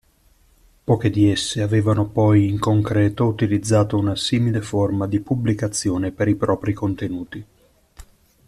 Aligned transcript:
Poche 0.83 1.11
di 1.11 1.29
esse 1.29 1.61
avevano 1.61 2.07
poi 2.07 2.47
in 2.47 2.57
concreto 2.57 3.27
utilizzato 3.27 3.99
una 3.99 4.15
simile 4.15 4.59
forma 4.63 5.05
di 5.05 5.19
pubblicazione 5.19 6.09
per 6.11 6.27
i 6.27 6.33
propri 6.35 6.73
contenuti. 6.73 7.45